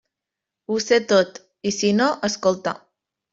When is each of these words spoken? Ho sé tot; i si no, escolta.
Ho 0.71 0.77
sé 0.85 0.97
tot; 1.11 1.37
i 1.73 1.75
si 1.77 1.93
no, 1.99 2.09
escolta. 2.31 2.75